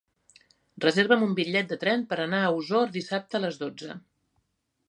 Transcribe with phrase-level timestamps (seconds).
[0.85, 3.99] Reserva'm un bitllet de tren per anar a Osor dissabte a les dotze.